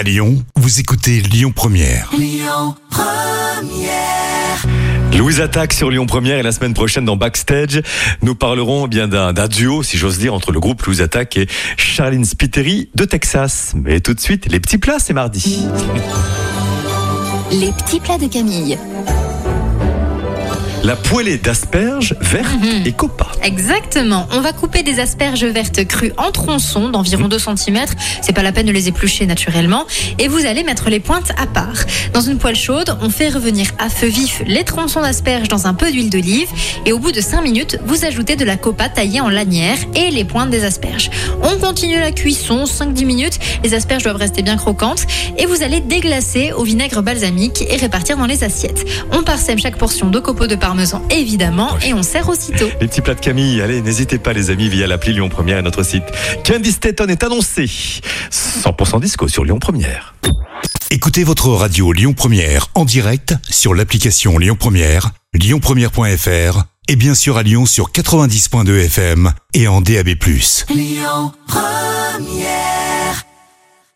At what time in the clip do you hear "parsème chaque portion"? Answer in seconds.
49.22-50.08